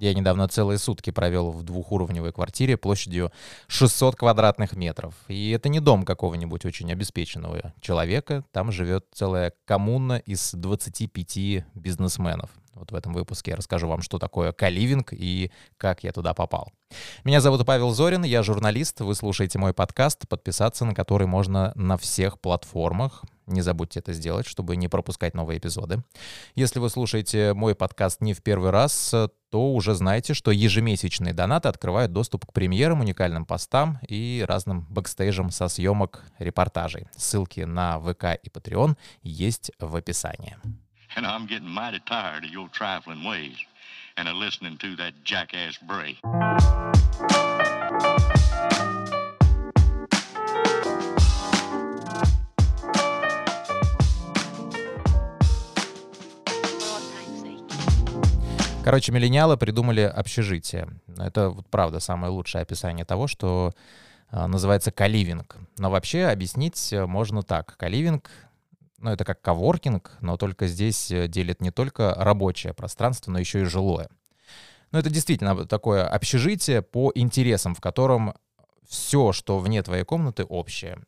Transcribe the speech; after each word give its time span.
Я 0.00 0.14
недавно 0.14 0.46
целые 0.46 0.78
сутки 0.78 1.10
провел 1.10 1.50
в 1.50 1.64
двухуровневой 1.64 2.32
квартире 2.32 2.76
площадью 2.76 3.32
600 3.66 4.14
квадратных 4.14 4.76
метров. 4.76 5.14
И 5.26 5.50
это 5.50 5.68
не 5.68 5.80
дом 5.80 6.04
какого-нибудь 6.04 6.64
очень 6.64 6.92
обеспеченного 6.92 7.74
человека. 7.80 8.44
Там 8.52 8.70
живет 8.70 9.06
целая 9.12 9.52
коммуна 9.64 10.18
из 10.18 10.52
25 10.54 11.64
бизнесменов. 11.74 12.50
Вот 12.74 12.92
в 12.92 12.94
этом 12.94 13.12
выпуске 13.12 13.50
я 13.50 13.56
расскажу 13.56 13.88
вам, 13.88 14.02
что 14.02 14.20
такое 14.20 14.52
каливинг 14.52 15.12
и 15.12 15.50
как 15.78 16.04
я 16.04 16.12
туда 16.12 16.32
попал. 16.32 16.70
Меня 17.24 17.40
зовут 17.40 17.66
Павел 17.66 17.90
Зорин, 17.90 18.22
я 18.22 18.44
журналист. 18.44 19.00
Вы 19.00 19.16
слушаете 19.16 19.58
мой 19.58 19.74
подкаст, 19.74 20.28
подписаться 20.28 20.84
на 20.84 20.94
который 20.94 21.26
можно 21.26 21.72
на 21.74 21.96
всех 21.96 22.40
платформах. 22.40 23.24
Не 23.46 23.62
забудьте 23.62 23.98
это 23.98 24.12
сделать, 24.12 24.46
чтобы 24.46 24.76
не 24.76 24.86
пропускать 24.86 25.34
новые 25.34 25.58
эпизоды. 25.58 26.04
Если 26.54 26.78
вы 26.78 26.88
слушаете 26.88 27.52
мой 27.54 27.74
подкаст 27.74 28.20
не 28.20 28.32
в 28.32 28.42
первый 28.42 28.70
раз, 28.70 29.14
то 29.50 29.72
уже 29.72 29.94
знаете, 29.94 30.34
что 30.34 30.50
ежемесячные 30.50 31.32
донаты 31.32 31.68
открывают 31.68 32.12
доступ 32.12 32.46
к 32.46 32.52
премьерам, 32.52 33.00
уникальным 33.00 33.46
постам 33.46 33.98
и 34.06 34.44
разным 34.46 34.86
бэкстейжам 34.90 35.50
со 35.50 35.68
съемок 35.68 36.24
репортажей. 36.38 37.06
Ссылки 37.16 37.60
на 37.60 37.98
ВК 38.00 38.38
и 38.42 38.48
Patreon 38.48 38.96
есть 39.22 39.72
в 39.78 39.96
описании. 39.96 40.56
And 41.16 41.26
I'm. 41.26 41.48
Короче, 58.88 59.12
миллениалы 59.12 59.58
придумали 59.58 60.00
общежитие. 60.00 60.88
Это 61.18 61.50
вот 61.50 61.66
правда 61.68 62.00
самое 62.00 62.32
лучшее 62.32 62.62
описание 62.62 63.04
того, 63.04 63.26
что 63.26 63.74
э, 64.30 64.46
называется 64.46 64.90
каливинг. 64.90 65.58
Но 65.76 65.90
вообще 65.90 66.24
объяснить 66.24 66.94
можно 67.06 67.42
так. 67.42 67.76
Каливинг 67.76 68.30
ну, 68.96 69.10
это 69.10 69.26
как 69.26 69.42
коворкинг, 69.42 70.16
но 70.22 70.38
только 70.38 70.68
здесь 70.68 71.10
э, 71.10 71.28
делит 71.28 71.60
не 71.60 71.70
только 71.70 72.14
рабочее 72.14 72.72
пространство, 72.72 73.30
но 73.30 73.38
еще 73.38 73.60
и 73.60 73.64
жилое. 73.64 74.08
Ну, 74.90 74.98
это 74.98 75.10
действительно 75.10 75.66
такое 75.66 76.08
общежитие 76.08 76.80
по 76.80 77.12
интересам, 77.14 77.74
в 77.74 77.82
котором 77.82 78.32
все, 78.88 79.32
что 79.32 79.58
вне 79.58 79.82
твоей 79.82 80.04
комнаты, 80.04 80.44
общее. 80.44 80.98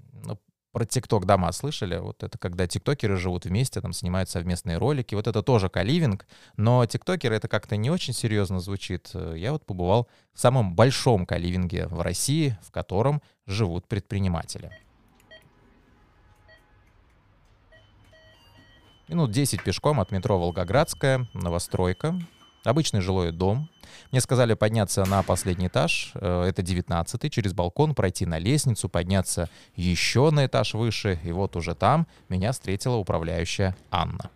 Про 0.72 0.84
ТикТок 0.84 1.26
дома 1.26 1.50
слышали? 1.50 1.96
Вот 1.98 2.22
это 2.22 2.38
когда 2.38 2.68
тиктокеры 2.68 3.16
живут 3.16 3.44
вместе, 3.44 3.80
там 3.80 3.92
снимают 3.92 4.30
совместные 4.30 4.78
ролики. 4.78 5.16
Вот 5.16 5.26
это 5.26 5.42
тоже 5.42 5.68
каливинг, 5.68 6.26
но 6.56 6.86
тиктокеры 6.86 7.34
это 7.34 7.48
как-то 7.48 7.76
не 7.76 7.90
очень 7.90 8.14
серьезно 8.14 8.60
звучит. 8.60 9.10
Я 9.34 9.50
вот 9.50 9.66
побывал 9.66 10.08
в 10.32 10.38
самом 10.38 10.76
большом 10.76 11.26
каливинге 11.26 11.88
в 11.88 12.00
России, 12.00 12.56
в 12.62 12.70
котором 12.70 13.20
живут 13.46 13.88
предприниматели. 13.88 14.70
Минут 19.08 19.32
10 19.32 19.64
пешком 19.64 19.98
от 19.98 20.12
метро 20.12 20.38
Волгоградская, 20.38 21.26
новостройка. 21.34 22.16
Обычный 22.64 23.00
жилой 23.00 23.32
дом. 23.32 23.68
Мне 24.12 24.20
сказали 24.20 24.54
подняться 24.54 25.04
на 25.04 25.22
последний 25.22 25.68
этаж, 25.68 26.12
э, 26.14 26.44
это 26.48 26.62
19 26.62 27.32
через 27.32 27.52
балкон, 27.52 27.94
пройти 27.94 28.26
на 28.26 28.38
лестницу, 28.38 28.88
подняться 28.88 29.48
еще 29.76 30.30
на 30.30 30.46
этаж 30.46 30.74
выше, 30.74 31.18
и 31.24 31.32
вот 31.32 31.56
уже 31.56 31.74
там 31.74 32.06
меня 32.28 32.52
встретила 32.52 32.96
управляющая 32.96 33.76
Анна. 33.90 34.30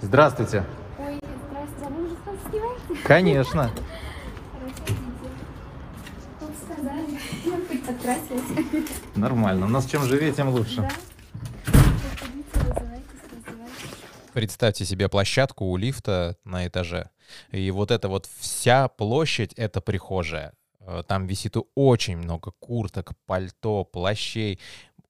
Здравствуйте. 0.00 0.64
Ой, 0.98 1.20
здравствуйте, 1.48 1.86
а 1.86 1.88
вы 1.90 2.06
уже 2.06 2.16
там 2.16 2.38
снимаете? 2.50 3.06
Конечно. 3.06 3.70
сказали, 6.64 7.06
я 7.44 7.58
хоть 7.68 7.86
подкрасилась. 7.86 8.88
Нормально. 9.14 9.66
У 9.66 9.68
нас 9.68 9.86
чем 9.86 10.02
живее, 10.04 10.32
тем 10.32 10.48
лучше. 10.48 10.82
Да? 10.82 10.90
Представьте 14.40 14.86
себе 14.86 15.10
площадку 15.10 15.66
у 15.66 15.76
лифта 15.76 16.34
на 16.44 16.66
этаже. 16.66 17.10
И 17.50 17.70
вот 17.70 17.90
эта 17.90 18.08
вот 18.08 18.26
вся 18.38 18.88
площадь— 18.88 19.52
это 19.56 19.82
прихожая. 19.82 20.54
Э, 20.80 21.02
там 21.06 21.26
висит 21.26 21.56
очень 21.74 22.16
много 22.16 22.50
курток, 22.58 23.12
пальто, 23.26 23.84
плащей, 23.84 24.58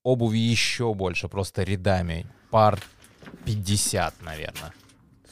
обуви 0.02 0.38
еще 0.38 0.94
больше, 0.94 1.28
просто 1.28 1.62
рядами. 1.62 2.26
Пар 2.50 2.80
50, 3.44 4.20
наверное. 4.22 4.74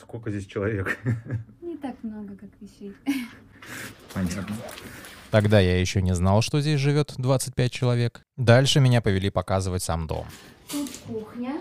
Сколько 0.00 0.30
здесь 0.30 0.46
человек? 0.46 0.96
Не 1.60 1.76
так 1.76 2.00
много, 2.04 2.36
как 2.36 2.50
вещей. 2.60 2.94
Понятно. 4.14 4.56
Тогда 5.32 5.58
я 5.58 5.80
еще 5.80 6.02
не 6.02 6.14
знал, 6.14 6.40
что 6.40 6.60
здесь 6.60 6.78
живет 6.78 7.14
25 7.18 7.72
человек. 7.72 8.22
Дальше 8.36 8.78
меня 8.78 9.02
повели 9.02 9.28
показывать 9.28 9.82
сам 9.82 10.06
дом. 10.06 10.28
Тут 10.70 10.88
кухня, 11.04 11.54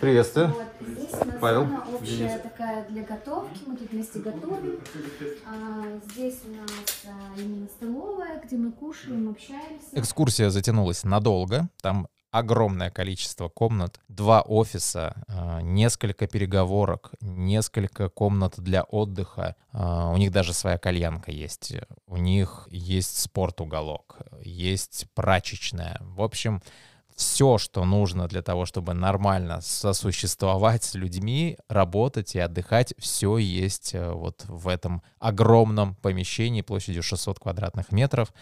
Приветствую. 0.00 0.48
Вот, 0.48 0.66
здесь 0.80 1.12
у 1.12 1.24
нас 1.24 1.36
Павел. 1.40 1.68
общая 1.92 2.38
такая 2.38 2.88
для 2.88 3.02
готовки. 3.02 3.60
Мы 3.66 3.76
тут 3.76 3.90
вместе 3.90 4.20
готовим. 4.20 4.80
А, 5.46 6.00
здесь 6.10 6.40
у 6.44 6.50
нас 6.56 6.70
а, 7.06 7.40
именно 7.40 7.66
столовая, 7.66 8.40
где 8.44 8.56
мы 8.56 8.72
кушаем, 8.72 9.30
общаемся. 9.30 9.86
Экскурсия 9.92 10.50
затянулась 10.50 11.02
надолго. 11.04 11.68
Там 11.82 12.08
огромное 12.30 12.90
количество 12.90 13.48
комнат, 13.48 14.00
два 14.08 14.42
офиса, 14.42 15.24
а, 15.28 15.60
несколько 15.60 16.26
переговорок, 16.26 17.12
несколько 17.20 18.08
комнат 18.08 18.54
для 18.58 18.82
отдыха. 18.82 19.56
А, 19.72 20.10
у 20.10 20.16
них 20.16 20.30
даже 20.30 20.52
своя 20.52 20.78
кальянка 20.78 21.30
есть. 21.32 21.74
У 22.06 22.16
них 22.16 22.68
есть 22.70 23.18
спорт-уголок, 23.18 24.18
есть 24.40 25.06
прачечная. 25.14 25.98
В 26.00 26.22
общем, 26.22 26.62
все, 27.18 27.58
что 27.58 27.84
нужно 27.84 28.28
для 28.28 28.42
того, 28.42 28.64
чтобы 28.64 28.94
нормально 28.94 29.60
сосуществовать 29.60 30.84
с 30.84 30.94
людьми, 30.94 31.58
работать 31.68 32.36
и 32.36 32.38
отдыхать, 32.38 32.94
все 32.96 33.38
есть 33.38 33.92
э, 33.92 34.12
вот 34.12 34.44
в 34.46 34.68
этом 34.68 35.02
огромном 35.18 35.96
помещении 35.96 36.62
площадью 36.62 37.02
600 37.02 37.40
квадратных 37.40 37.90
метров. 37.90 38.32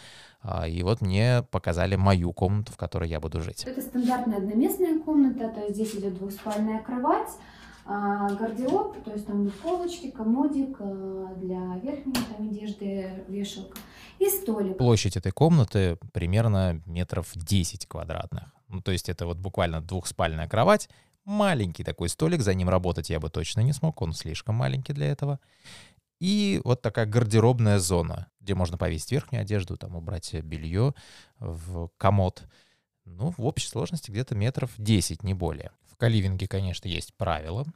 А, 0.43 0.69
и 0.69 0.83
вот 0.83 1.01
мне 1.01 1.43
показали 1.51 1.97
мою 1.97 2.35
комнату, 2.35 2.71
в 2.71 2.77
которой 2.77 3.09
я 3.09 3.19
буду 3.19 3.41
жить. 3.41 3.65
Это 3.65 3.81
стандартная 3.81 4.37
одноместная 4.37 4.99
комната, 4.99 5.49
то 5.49 5.63
есть 5.63 5.77
здесь 5.77 5.95
идет 5.95 6.19
двухспальная 6.19 6.83
кровать, 6.83 7.31
а, 7.87 8.29
гардероб, 8.35 9.03
то 9.05 9.11
есть 9.11 9.27
там 9.27 9.51
полочки, 9.63 10.11
комодик 10.11 10.77
а, 10.81 11.35
для 11.37 11.79
верхней 11.83 12.13
там, 12.13 12.47
одежды, 12.51 13.25
вешалка 13.27 13.79
и 14.19 14.29
столик. 14.29 14.77
Площадь 14.77 15.17
этой 15.17 15.33
комнаты 15.33 15.97
примерно 16.13 16.83
метров 16.85 17.31
10 17.35 17.87
квадратных. 17.87 18.56
Ну, 18.69 18.81
то 18.81 18.93
есть 18.93 19.09
это 19.09 19.27
вот 19.27 19.39
буквально 19.39 19.81
двухспальная 19.81 20.49
кровать, 20.49 20.89
маленький 21.25 21.85
такой 21.85 22.09
столик, 22.09 22.41
за 22.41 22.55
ним 22.55 22.69
работать 22.69 23.11
я 23.11 23.21
бы 23.21 23.29
точно 23.29 23.61
не 23.61 23.73
смог, 23.73 24.01
он 24.01 24.13
слишком 24.13 24.55
маленький 24.55 24.93
для 24.93 25.07
этого. 25.07 25.41
И 26.19 26.63
вот 26.65 26.81
такая 26.81 27.05
гардеробная 27.05 27.79
зона, 27.79 28.29
где 28.41 28.55
можно 28.55 28.79
повесить 28.79 29.13
верхнюю 29.13 29.43
одежду, 29.43 29.77
там 29.77 29.97
убрать 29.97 30.33
белье 30.33 30.95
в 31.39 31.91
комод. 31.99 32.45
Ну, 33.05 33.35
в 33.37 33.45
общей 33.45 33.69
сложности 33.69 34.11
где-то 34.11 34.35
метров 34.35 34.71
10, 34.79 35.23
не 35.23 35.35
более. 35.35 35.73
В 35.85 35.97
каливинге, 35.97 36.49
конечно, 36.49 36.89
есть 36.89 37.15
правила. 37.15 37.67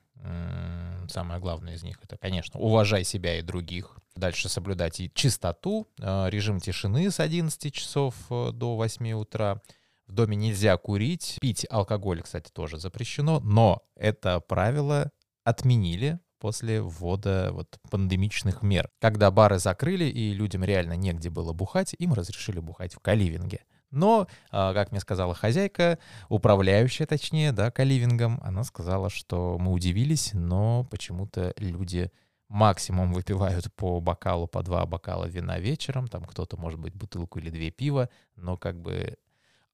Самое 1.09 1.39
главное 1.41 1.75
из 1.75 1.83
них— 1.83 1.99
это, 2.03 2.17
конечно, 2.17 2.59
уважай 2.59 3.05
себя 3.05 3.39
и 3.39 3.43
других. 3.43 3.99
Дальше 4.17 4.49
соблюдать 4.49 5.01
и 5.01 5.11
чистоту, 5.15 5.87
э, 5.99 6.29
режим 6.29 6.61
тишины 6.61 7.11
с 7.11 7.21
11 7.21 7.73
часов 7.73 8.15
э, 8.29 8.51
до 8.53 8.77
8 8.77 9.13
утра— 9.13 9.63
в 10.11 10.13
доме 10.13 10.37
нельзя 10.37 10.77
курить, 10.77 11.39
пить 11.41 11.67
алкоголь, 11.71 12.21
кстати, 12.23 12.51
тоже 12.51 12.79
запрещено, 12.79 13.39
но 13.41 13.83
это 13.95 14.41
правило 14.41 15.11
отменили 15.45 16.19
после 16.41 16.83
ввода 16.83 17.51
вот 17.53 17.79
пандемичных 17.91 18.63
мер. 18.63 18.91
Когда 18.99 19.31
бары 19.31 19.59
закрыли 19.59 20.05
и 20.05 20.33
людям 20.33 20.65
реально 20.65 20.95
негде 20.95 21.31
было 21.31 21.53
бухать, 21.53 21.95
им 21.99 22.13
разрешили 22.13 22.59
бухать 22.59 22.95
в 22.95 22.99
каливинге. 22.99 23.61
Но, 23.91 24.27
а, 24.51 24.73
как 24.73 24.91
мне 24.91 25.01
сказала 25.01 25.35
хозяйка, 25.35 25.99
управляющая, 26.29 27.07
точнее, 27.07 27.53
да, 27.53 27.71
каливингом, 27.71 28.41
она 28.43 28.65
сказала, 28.65 29.11
что 29.11 29.59
мы 29.59 29.73
удивились, 29.73 30.31
но 30.33 30.85
почему-то 30.91 31.53
люди 31.57 32.11
максимум 32.49 33.13
выпивают 33.13 33.73
по 33.75 34.01
бокалу, 34.01 34.49
по 34.49 34.63
два 34.63 34.87
бокала 34.87 35.27
вина 35.27 35.59
вечером, 35.59 36.09
там 36.09 36.25
кто-то, 36.25 36.57
может 36.57 36.81
быть, 36.81 36.95
бутылку 36.95 37.39
или 37.39 37.51
две 37.51 37.71
пива, 37.71 38.09
но 38.37 38.57
как 38.57 38.81
бы 38.81 39.17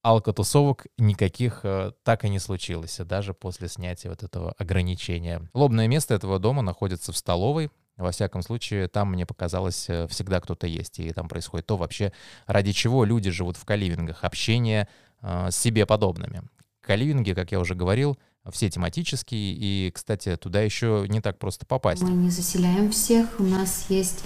алкотусовок 0.07 0.87
никаких 0.99 1.61
э, 1.65 1.91
так 2.05 2.25
и 2.25 2.29
не 2.29 2.39
случилось, 2.39 2.99
даже 3.05 3.35
после 3.35 3.67
снятия 3.67 4.09
вот 4.09 4.23
этого 4.23 4.55
ограничения. 4.57 5.43
Лобное 5.53 5.89
место 5.89 6.15
этого 6.15 6.39
дома 6.39 6.63
находится 6.63 7.13
в 7.13 7.17
столовой, 7.17 7.71
во 7.97 8.13
всяком 8.13 8.43
случае, 8.43 8.87
там, 8.87 9.11
мне 9.11 9.27
показалось, 9.27 9.87
э, 9.89 10.07
всегда 10.07 10.41
кто-то 10.41 10.69
есть, 10.69 11.01
и 11.01 11.13
там 11.13 11.29
происходит 11.29 11.67
то 11.67 11.77
вообще, 11.77 12.13
ради 12.47 12.71
чего 12.71 13.05
люди 13.05 13.31
живут 13.31 13.57
в 13.57 13.65
каливингах, 13.65 14.23
общение 14.23 14.87
э, 15.23 15.51
с 15.51 15.57
себе 15.57 15.87
подобными. 15.87 16.43
Каливинги, 16.83 17.33
как 17.33 17.51
я 17.51 17.59
уже 17.59 17.75
говорил, 17.75 18.17
все 18.53 18.71
тематические, 18.71 19.55
и, 19.55 19.91
кстати, 19.91 20.37
туда 20.37 20.61
еще 20.61 21.07
не 21.09 21.21
так 21.21 21.37
просто 21.37 21.67
попасть. 21.67 22.03
Мы 22.03 22.11
не 22.11 22.31
заселяем 22.31 22.93
всех, 22.93 23.41
у 23.41 23.43
нас 23.43 23.87
есть 23.89 24.23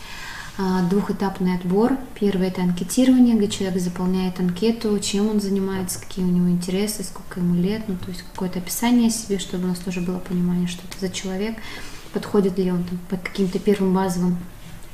двухэтапный 0.91 1.57
отбор. 1.57 1.97
Первый 2.19 2.49
это 2.49 2.63
анкетирование, 2.63 3.37
где 3.37 3.49
человек 3.49 3.81
заполняет 3.81 4.41
анкету, 4.41 4.99
чем 4.99 5.29
он 5.29 5.41
занимается, 5.41 6.01
какие 6.01 6.25
у 6.25 6.29
него 6.29 6.51
интересы, 6.51 7.03
сколько 7.03 7.41
ему 7.41 7.55
лет, 7.55 7.83
ну 7.89 7.97
то 7.97 8.11
есть 8.11 8.23
какое-то 8.23 8.59
описание 8.59 9.09
о 9.09 9.11
себе, 9.11 9.39
чтобы 9.39 9.65
у 9.65 9.69
нас 9.69 9.79
тоже 9.79 10.01
было 10.01 10.19
понимание, 10.19 10.69
что 10.69 10.83
это 10.87 10.99
за 11.01 11.11
человек, 11.13 11.57
подходит 12.13 12.59
ли 12.59 12.71
он 12.71 12.85
там, 12.85 12.99
под 13.09 13.21
каким-то 13.21 13.59
первым 13.59 13.95
базовым 13.95 14.37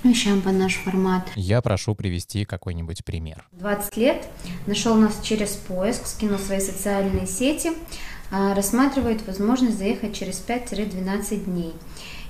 вещам 0.05 0.41
под 0.41 0.55
наш 0.55 0.75
формат. 0.75 1.29
Я 1.35 1.61
прошу 1.61 1.95
привести 1.95 2.45
какой-нибудь 2.45 3.05
пример. 3.05 3.45
20 3.53 3.97
лет, 3.97 4.27
нашел 4.67 4.95
нас 4.95 5.19
через 5.23 5.51
поиск, 5.51 6.07
скинул 6.07 6.39
свои 6.39 6.61
социальные 6.61 7.27
сети, 7.27 7.73
а, 8.31 8.55
рассматривает 8.55 9.27
возможность 9.27 9.79
заехать 9.79 10.15
через 10.15 10.39
5-12 10.39 11.45
дней. 11.45 11.75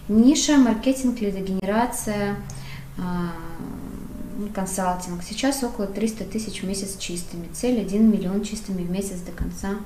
Ниша, 0.09 0.57
маркетинг, 0.57 1.21
лидогенерация, 1.21 2.33
а, 2.33 2.37
консалтинг. 4.55 5.23
Сейчас 5.23 5.63
около 5.63 5.87
300 5.87 6.25
тысяч 6.25 6.63
в 6.63 6.67
месяц 6.67 6.97
чистыми. 6.99 7.49
Цель 7.53 7.81
1 7.81 8.11
миллион 8.11 8.45
чистыми 8.45 8.83
в 8.83 8.91
месяц 8.91 9.21
до 9.21 9.33
конца 9.33 9.79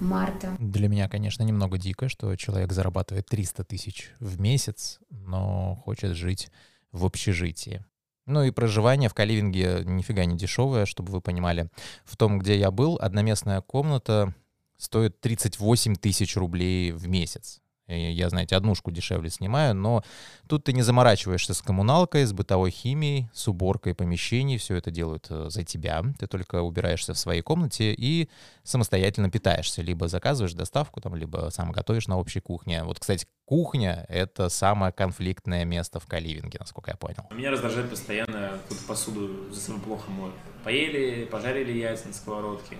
марта. 0.00 0.56
Для 0.58 0.88
меня, 0.88 1.08
конечно, 1.08 1.42
немного 1.42 1.78
дико, 1.78 2.08
что 2.08 2.34
человек 2.36 2.72
зарабатывает 2.72 3.26
300 3.26 3.64
тысяч 3.64 4.12
в 4.20 4.40
месяц, 4.40 5.00
но 5.10 5.76
хочет 5.84 6.16
жить 6.16 6.50
в 6.92 7.04
общежитии. 7.04 7.84
Ну 8.26 8.42
и 8.42 8.50
проживание 8.50 9.08
в 9.08 9.14
Каливинге 9.14 9.82
нифига 9.84 10.24
не 10.26 10.36
дешевое, 10.36 10.84
чтобы 10.84 11.12
вы 11.12 11.20
понимали. 11.20 11.70
В 12.04 12.16
том, 12.16 12.38
где 12.38 12.58
я 12.58 12.70
был, 12.70 12.98
одноместная 13.00 13.62
комната 13.62 14.34
стоит 14.76 15.20
38 15.20 15.96
тысяч 15.96 16.36
рублей 16.36 16.92
в 16.92 17.08
месяц. 17.08 17.60
Я, 17.88 18.28
знаете, 18.28 18.54
однушку 18.54 18.90
дешевле 18.90 19.30
снимаю, 19.30 19.74
но 19.74 20.04
тут 20.46 20.64
ты 20.64 20.74
не 20.74 20.82
заморачиваешься 20.82 21.54
с 21.54 21.62
коммуналкой, 21.62 22.26
с 22.26 22.32
бытовой 22.34 22.70
химией, 22.70 23.30
с 23.32 23.48
уборкой 23.48 23.94
помещений. 23.94 24.58
Все 24.58 24.76
это 24.76 24.90
делают 24.90 25.26
э, 25.30 25.46
за 25.48 25.64
тебя. 25.64 26.04
Ты 26.18 26.26
только 26.26 26.60
убираешься 26.60 27.14
в 27.14 27.18
своей 27.18 27.40
комнате 27.40 27.94
и 27.94 28.28
самостоятельно 28.62 29.30
питаешься. 29.30 29.80
Либо 29.80 30.08
заказываешь 30.08 30.52
доставку, 30.52 31.00
там, 31.00 31.14
либо 31.16 31.48
сам 31.50 31.72
готовишь 31.72 32.08
на 32.08 32.18
общей 32.18 32.40
кухне. 32.40 32.84
Вот, 32.84 32.98
кстати, 32.98 33.26
кухня— 33.46 34.04
это 34.08 34.50
самое 34.50 34.92
конфликтное 34.92 35.64
место 35.64 35.98
в 35.98 36.06
Каливинге, 36.06 36.58
насколько 36.60 36.90
я 36.90 36.96
понял. 36.96 37.24
Меня 37.30 37.50
раздражает 37.50 37.88
постоянно 37.88 38.58
кто-то 38.66 38.82
посуду 38.86 39.50
за 39.50 39.60
собой 39.60 39.80
плохо 39.80 40.10
моет. 40.10 40.34
Поели, 40.62 41.24
пожарили 41.24 41.72
яйца 41.72 42.08
на 42.08 42.12
сковородке 42.12 42.76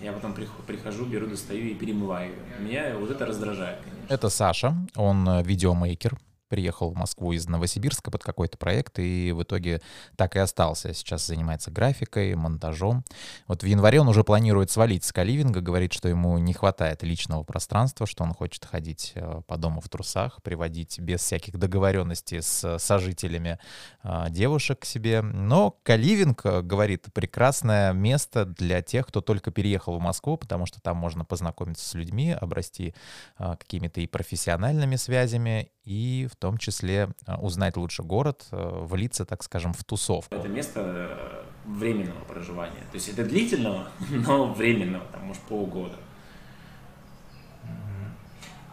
я 0.00 0.12
потом 0.12 0.34
прихожу, 0.66 1.04
беру, 1.06 1.26
достаю 1.26 1.66
и 1.66 1.74
перемываю. 1.74 2.32
Меня 2.60 2.96
вот 2.98 3.10
это 3.10 3.26
раздражает, 3.26 3.78
конечно. 3.82 4.14
Это 4.14 4.28
Саша, 4.28 4.74
он 4.96 5.28
э, 5.28 5.42
видеомейкер, 5.42 6.16
приехал 6.48 6.90
в 6.90 6.96
Москву 6.96 7.32
из 7.32 7.48
Новосибирска 7.48 8.10
под 8.10 8.22
какой-то 8.22 8.58
проект, 8.58 8.98
и 8.98 9.32
в 9.32 9.42
итоге 9.42 9.80
так 10.16 10.36
и 10.36 10.38
остался. 10.38 10.92
Сейчас 10.94 11.26
занимается 11.26 11.70
графикой, 11.70 12.34
монтажом. 12.34 13.04
Вот 13.46 13.62
в 13.62 13.66
январе 13.66 14.00
он 14.00 14.08
уже 14.08 14.24
планирует 14.24 14.70
свалить 14.70 15.04
с 15.04 15.12
Каливинга, 15.12 15.60
говорит, 15.60 15.92
что 15.92 16.08
ему 16.08 16.38
не 16.38 16.52
хватает 16.52 17.02
личного 17.02 17.42
пространства, 17.42 18.06
что 18.06 18.24
он 18.24 18.32
хочет 18.34 18.64
ходить 18.64 19.12
э, 19.14 19.42
по 19.46 19.56
дому 19.56 19.80
в 19.80 19.88
трусах, 19.88 20.42
приводить 20.42 20.98
без 20.98 21.20
всяких 21.20 21.58
договоренностей 21.58 22.40
с 22.40 22.78
сожителями 22.78 23.58
э, 24.02 24.26
девушек 24.30 24.80
к 24.80 24.84
себе. 24.84 25.22
Но 25.22 25.76
Каливинг, 25.82 26.44
э, 26.44 26.62
говорит, 26.62 27.06
прекрасное 27.12 27.92
место 27.92 28.44
для 28.44 28.82
тех, 28.82 29.06
кто 29.06 29.20
только 29.20 29.50
переехал 29.50 29.98
в 29.98 30.00
Москву, 30.00 30.36
потому 30.36 30.66
что 30.66 30.80
там 30.80 30.96
можно 30.96 31.24
познакомиться 31.24 31.88
с 31.88 31.94
людьми, 31.94 32.32
обрасти 32.32 32.94
какими-то 33.38 34.00
и 34.00 34.06
профессиональными 34.06 34.96
связями, 34.96 35.70
и 35.84 36.26
в 36.30 36.36
том 36.36 36.56
числе 36.58 37.10
а, 37.26 37.38
узнать 37.40 37.76
лучше 37.76 38.02
город, 38.02 38.46
э, 38.50 38.84
влиться, 38.84 39.26
так 39.26 39.42
скажем, 39.42 39.72
в 39.74 39.84
тусовку. 39.84 40.34
Это 40.34 40.48
место 40.48 40.80
э, 40.80 41.44
временного 41.66 42.24
проживания. 42.24 42.80
То 42.90 42.94
есть 42.94 43.08
это 43.08 43.24
длительного, 43.24 43.88
но 44.10 44.52
временного, 44.52 45.04
там, 45.12 45.24
может, 45.24 45.42
полгода. 45.42 45.96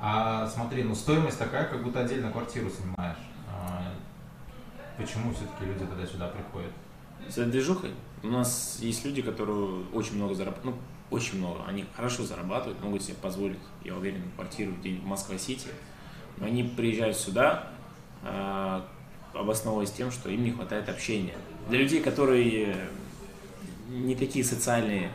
А 0.03 0.47
смотри, 0.47 0.83
ну 0.83 0.95
стоимость 0.95 1.37
такая, 1.37 1.65
как 1.65 1.83
будто 1.83 1.99
отдельно 1.99 2.31
квартиру 2.31 2.69
снимаешь. 2.69 3.17
А, 3.47 3.93
почему 4.97 5.31
все-таки 5.33 5.65
люди 5.65 5.85
тогда 5.85 6.07
сюда 6.07 6.27
приходят? 6.27 6.71
С 7.27 7.35
движухой. 7.45 7.91
У 8.23 8.27
нас 8.27 8.79
есть 8.81 9.05
люди, 9.05 9.21
которые 9.21 9.85
очень 9.93 10.15
много 10.15 10.33
зарабатывают. 10.33 10.75
Ну, 10.75 11.15
очень 11.15 11.37
много. 11.37 11.65
Они 11.67 11.85
хорошо 11.95 12.23
зарабатывают, 12.23 12.81
могут 12.81 13.03
себе 13.03 13.15
позволить, 13.15 13.59
я 13.83 13.95
уверен, 13.95 14.23
квартиру 14.35 14.71
в 14.71 15.05
Москва-Сити 15.05 15.67
они 16.41 16.63
приезжают 16.63 17.17
сюда, 17.17 17.67
э, 18.23 18.81
обосновываясь 19.33 19.91
тем, 19.91 20.11
что 20.11 20.29
им 20.29 20.43
не 20.43 20.51
хватает 20.51 20.89
общения. 20.89 21.35
Для 21.69 21.79
людей, 21.79 22.01
которые 22.01 22.75
не 23.89 24.15
такие 24.15 24.43
социальные, 24.43 25.11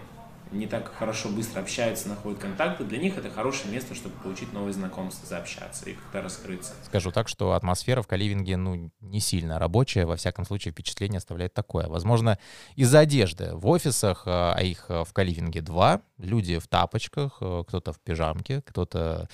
не 0.53 0.67
так 0.67 0.93
хорошо 0.95 1.29
быстро 1.29 1.61
общаются, 1.61 2.09
находят 2.09 2.39
контакты, 2.39 2.85
для 2.85 2.99
них 2.99 3.19
это 3.19 3.31
хорошее 3.31 3.73
место, 3.73 3.95
чтобы 3.95 4.15
получить 4.23 4.53
новые 4.53 4.73
знакомства, 4.73 5.27
заобщаться 5.27 5.91
и 5.91 5.95
как-то 5.95 6.23
раскрыться. 6.23 6.73
Скажу 6.85 7.11
так, 7.11 7.29
что 7.29 7.53
атмосфера 7.55 8.03
в 8.03 8.07
Каливинге, 8.07 8.57
ну, 8.57 8.91
не 9.01 9.21
сильно 9.21 9.59
рабочая, 9.59 10.07
во 10.07 10.17
всяком 10.17 10.45
случае, 10.45 10.73
впечатление 10.73 11.19
оставляет 11.19 11.53
такое. 11.53 11.89
Возможно, 11.89 12.39
из-за 12.77 13.01
одежды. 13.01 13.51
В 13.55 13.67
офисах, 13.67 14.23
а, 14.27 14.55
а 14.57 14.63
их 14.63 14.87
в 14.89 15.09
Каливинге 15.13 15.63
два, 15.63 16.03
люди 16.19 16.59
в 16.59 16.69
тапочках, 16.69 17.37
кто-то 17.37 17.93
в 17.93 17.99
пижамке, 17.99 18.63
кто-то 18.63 19.29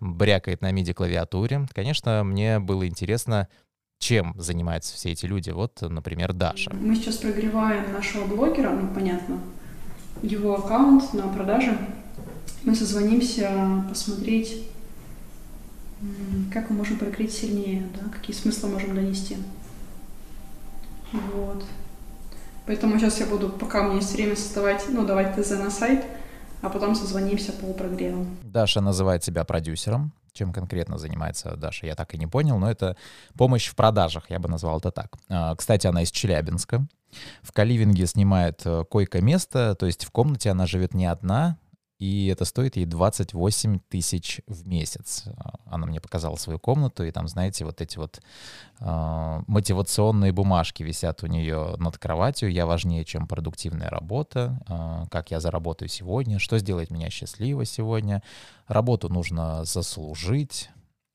брякает 0.00 0.60
на 0.60 0.72
MIDI-клавиатуре. 0.72 1.66
Конечно, 1.72 2.22
мне 2.24 2.58
было 2.58 2.86
интересно, 2.86 3.48
чем 3.98 4.34
занимаются 4.36 4.94
все 4.94 5.12
эти 5.12 5.26
люди. 5.26 5.50
Вот, 5.50 5.80
например, 5.80 6.32
Даша. 6.32 6.74
Мы 6.74 6.94
сейчас 6.96 7.16
прогреваем 7.16 7.92
нашего 7.92 8.26
блогера, 8.26 8.70
ну, 8.70 8.88
понятно, 8.94 9.40
его 10.22 10.56
аккаунт 10.56 11.12
на 11.14 11.28
продаже. 11.28 11.78
Мы 12.64 12.74
созвонимся 12.74 13.84
посмотреть, 13.88 14.66
как 16.52 16.68
мы 16.70 16.76
можем 16.76 16.98
прокрыть 16.98 17.32
сильнее, 17.32 17.86
да, 17.94 18.10
какие 18.10 18.36
смыслы 18.36 18.70
можем 18.70 18.94
донести. 18.94 19.36
Вот. 21.12 21.64
Поэтому 22.66 22.98
сейчас 22.98 23.20
я 23.20 23.26
буду, 23.26 23.48
пока 23.48 23.82
у 23.82 23.84
меня 23.84 23.96
есть 23.96 24.12
время 24.12 24.34
создавать, 24.34 24.84
ну, 24.88 25.06
давать 25.06 25.36
ТЗ 25.36 25.50
на 25.52 25.70
сайт, 25.70 26.04
а 26.62 26.68
потом 26.70 26.94
созвонимся 26.94 27.52
по 27.52 27.72
прогреву. 27.72 28.26
Даша 28.42 28.80
называет 28.80 29.24
себя 29.24 29.44
продюсером. 29.44 30.12
Чем 30.32 30.52
конкретно 30.52 30.98
занимается 30.98 31.56
Даша, 31.56 31.86
я 31.86 31.94
так 31.94 32.14
и 32.14 32.18
не 32.18 32.26
понял, 32.26 32.58
но 32.58 32.70
это 32.70 32.96
помощь 33.38 33.68
в 33.68 33.74
продажах, 33.74 34.28
я 34.28 34.38
бы 34.38 34.50
назвал 34.50 34.78
это 34.78 34.90
так. 34.90 35.16
А, 35.30 35.54
кстати, 35.56 35.86
она 35.86 36.02
из 36.02 36.10
Челябинска. 36.10 36.86
В 37.42 37.52
Каливинге 37.52 38.06
снимает 38.06 38.60
э, 38.66 38.84
койко-место, 38.84 39.74
то 39.76 39.86
есть 39.86 40.04
в 40.04 40.10
комнате 40.10 40.50
она 40.50 40.66
живет 40.66 40.92
не 40.92 41.06
одна, 41.06 41.56
и 41.98 42.26
это 42.26 42.44
стоит 42.44 42.76
ей 42.76 42.84
28 42.84 43.78
тысяч 43.88 44.42
в 44.46 44.66
месяц. 44.68 45.24
Она 45.64 45.86
мне 45.86 46.00
показала 46.00 46.36
свою 46.36 46.58
комнату, 46.58 47.04
и 47.04 47.10
там, 47.10 47.26
знаете, 47.26 47.64
вот 47.64 47.80
эти 47.80 47.96
вот 47.96 48.20
э, 48.80 49.42
мотивационные 49.46 50.32
бумажки 50.32 50.82
висят 50.82 51.22
у 51.22 51.26
нее 51.26 51.74
над 51.78 51.96
кроватью. 51.96 52.52
Я 52.52 52.66
важнее, 52.66 53.04
чем 53.04 53.26
продуктивная 53.26 53.88
работа, 53.88 54.60
э, 54.68 55.08
как 55.10 55.30
я 55.30 55.40
заработаю 55.40 55.88
сегодня, 55.88 56.38
что 56.38 56.58
сделает 56.58 56.90
меня 56.90 57.08
счастливо 57.08 57.64
сегодня. 57.64 58.22
Работу 58.66 59.08
нужно 59.08 59.64
заслужить, 59.64 60.68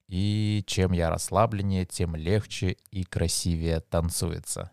и 0.08 0.64
чем 0.66 0.94
я 0.94 1.12
расслабленнее, 1.12 1.86
тем 1.86 2.16
легче 2.16 2.78
и 2.90 3.04
красивее 3.04 3.82
танцуется. 3.82 4.72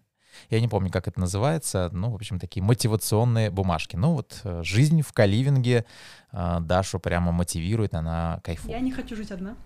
Я 0.51 0.61
не 0.61 0.69
помню, 0.69 0.91
как 0.91 1.09
это 1.09 1.21
называется. 1.21 1.91
Ну, 1.93 2.11
в 2.11 2.15
общем, 2.15 2.39
такие 2.39 2.63
мотивационные 2.63 3.51
бумажки. 3.51 3.97
Ну, 3.97 4.13
вот 4.13 4.41
э, 4.45 4.63
жизнь 4.65 5.03
в 5.03 5.13
Каливинге 5.13 5.85
э, 6.33 6.57
Дашу 6.61 6.99
прямо 6.99 7.33
мотивирует, 7.33 7.95
она 7.95 8.41
кайфует. 8.43 8.75
Я 8.75 8.81
не 8.81 8.93
хочу 8.93 9.17
жить 9.17 9.31
одна. 9.31 9.57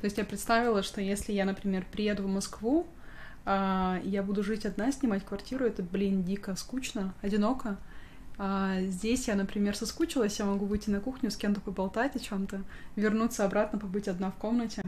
То 0.00 0.04
есть 0.04 0.18
я 0.18 0.24
представила, 0.24 0.82
что 0.82 1.00
если 1.00 1.32
я, 1.32 1.44
например, 1.44 1.84
приеду 1.90 2.22
в 2.22 2.28
Москву, 2.28 2.86
а, 3.44 4.00
я 4.04 4.22
буду 4.22 4.42
жить 4.42 4.64
одна, 4.64 4.92
снимать 4.92 5.24
квартиру, 5.24 5.64
это, 5.66 5.82
блин, 5.82 6.22
дико 6.22 6.54
скучно, 6.56 7.14
одиноко. 7.20 7.76
А 8.36 8.80
здесь 8.80 9.28
я, 9.28 9.34
например, 9.34 9.76
соскучилась, 9.76 10.38
я 10.38 10.44
могу 10.44 10.66
выйти 10.66 10.90
на 10.90 11.00
кухню, 11.00 11.30
с 11.30 11.36
кем-то 11.36 11.60
поболтать 11.60 12.16
о 12.16 12.18
чем-то, 12.18 12.62
вернуться 12.96 13.44
обратно, 13.44 13.78
побыть 13.78 14.08
одна 14.08 14.30
в 14.30 14.34
комнате 14.34 14.82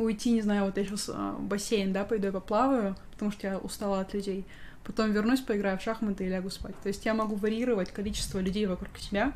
уйти, 0.00 0.32
не 0.32 0.42
знаю, 0.42 0.64
вот 0.64 0.76
я 0.76 0.84
сейчас 0.84 1.08
а, 1.12 1.32
в 1.32 1.42
бассейн, 1.42 1.92
да, 1.92 2.04
пойду 2.04 2.26
я 2.26 2.32
поплаваю, 2.32 2.96
потому 3.12 3.30
что 3.30 3.46
я 3.46 3.58
устала 3.58 4.00
от 4.00 4.14
людей, 4.14 4.44
потом 4.84 5.12
вернусь, 5.12 5.40
поиграю 5.40 5.78
в 5.78 5.82
шахматы 5.82 6.24
и 6.24 6.28
лягу 6.28 6.50
спать. 6.50 6.74
То 6.82 6.88
есть 6.88 7.04
я 7.04 7.14
могу 7.14 7.36
варьировать 7.36 7.92
количество 7.92 8.38
людей 8.38 8.66
вокруг 8.66 8.96
себя, 8.98 9.32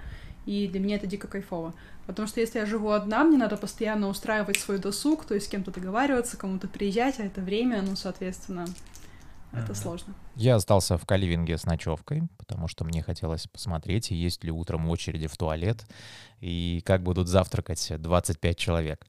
и 0.47 0.69
для 0.69 0.81
меня 0.81 0.97
это 0.97 1.07
дико 1.07 1.27
кайфово. 1.29 1.75
Потому 2.07 2.29
что 2.29 2.41
если 2.41 2.59
я 2.59 2.67
живу 2.67 2.91
одна, 2.91 3.25
мне 3.25 3.39
надо 3.39 3.57
постоянно 3.57 4.09
устраивать 4.09 4.59
свой 4.59 4.79
досуг, 4.79 5.25
то 5.25 5.35
есть 5.35 5.47
с 5.47 5.49
кем-то 5.49 5.71
договариваться, 5.71 6.37
кому-то 6.37 6.69
приезжать, 6.69 7.19
а 7.19 7.25
это 7.25 7.41
время, 7.41 7.83
ну, 7.83 7.97
соответственно, 7.97 8.67
Это 9.57 9.67
Мгм. 9.67 9.75
сложно. 9.77 10.15
Я 10.35 10.57
остался 10.57 10.99
в 10.99 11.07
каливинге 11.07 11.57
с 11.59 11.65
ночевкой, 11.65 12.25
потому 12.39 12.67
что 12.67 12.85
мне 12.85 13.03
хотелось 13.03 13.47
посмотреть, 13.47 14.11
есть 14.11 14.43
ли 14.43 14.51
утром 14.51 14.89
очереди 14.89 15.29
в 15.29 15.37
туалет 15.37 15.87
и 16.41 16.83
как 16.85 17.05
будут 17.05 17.29
завтракать 17.29 17.93
25 17.97 18.59
человек. 18.59 19.07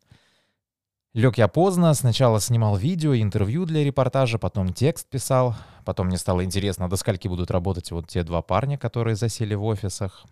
Лег 1.16 1.38
я 1.38 1.48
поздно, 1.48 1.94
сначала 1.94 2.42
снимал 2.42 2.76
видео, 2.76 3.16
интервью 3.16 3.66
для 3.66 3.86
репортажа, 3.86 4.38
потом 4.38 4.74
текст 4.74 5.08
писал, 5.08 5.56
потом 5.86 6.08
мне 6.08 6.18
стало 6.18 6.44
интересно, 6.44 6.90
до 6.90 6.98
скольки 6.98 7.30
будут 7.30 7.52
работать 7.52 7.90
вот 7.92 8.10
те 8.10 8.22
два 8.24 8.42
парня, 8.42 8.78
которые 8.78 9.16
засели 9.16 9.56
в 9.56 9.64
офисах. 9.64 10.26